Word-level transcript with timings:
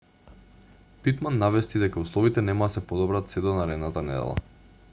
питман 1.07 1.37
навести 1.43 1.83
дека 1.83 1.99
условите 2.05 2.47
нема 2.49 2.71
да 2.71 2.75
се 2.77 2.85
подобрат 2.93 3.33
сѐ 3.33 3.49
до 3.49 3.55
наредната 3.63 4.09
недела 4.09 4.45